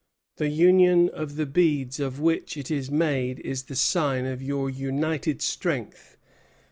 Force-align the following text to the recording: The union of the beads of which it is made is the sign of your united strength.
The 0.37 0.49
union 0.49 1.09
of 1.09 1.35
the 1.35 1.45
beads 1.45 1.99
of 1.99 2.19
which 2.19 2.57
it 2.57 2.71
is 2.71 2.89
made 2.89 3.37
is 3.41 3.65
the 3.65 3.75
sign 3.75 4.25
of 4.25 4.41
your 4.41 4.67
united 4.67 5.43
strength. 5.43 6.17